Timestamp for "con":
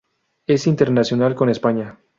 1.35-1.49